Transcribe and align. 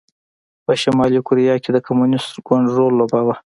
په 0.65 0.71
شلي 0.81 1.19
کوریا 1.27 1.55
کې 1.63 1.69
د 1.73 1.77
کمونېست 1.87 2.31
ګوند 2.47 2.65
رول 2.75 2.93
لوباوه. 2.99 3.35